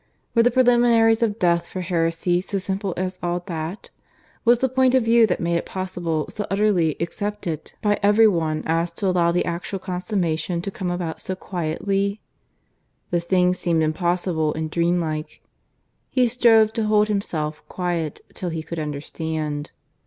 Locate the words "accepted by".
6.99-7.99